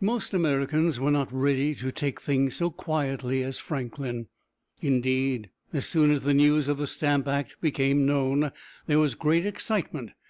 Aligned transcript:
Most 0.00 0.32
Americans 0.32 0.98
were 0.98 1.10
not 1.10 1.30
ready 1.30 1.74
to 1.74 1.92
take 1.92 2.18
things 2.18 2.56
so 2.56 2.70
quietly 2.70 3.42
as 3.42 3.60
Franklin. 3.60 4.28
Indeed, 4.80 5.50
as 5.74 5.84
soon 5.84 6.10
as 6.10 6.20
the 6.22 6.32
news 6.32 6.66
of 6.66 6.78
the 6.78 6.86
Stamp 6.86 7.28
Act 7.28 7.60
became 7.60 8.06
known, 8.06 8.52
there 8.86 8.98
was 8.98 9.14
great 9.14 9.44
excitement. 9.44 10.12